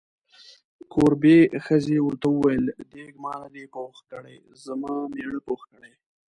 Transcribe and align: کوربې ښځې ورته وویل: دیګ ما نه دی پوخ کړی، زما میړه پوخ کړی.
کوربې 0.91 1.37
ښځې 1.65 1.95
ورته 2.01 2.27
وویل: 2.31 2.65
دیګ 2.91 3.13
ما 3.23 3.33
نه 3.41 3.47
دی 3.53 3.63
پوخ 3.73 3.95
کړی، 4.11 4.35
زما 4.65 4.93
میړه 5.13 5.39
پوخ 5.47 5.61
کړی. 5.71 5.93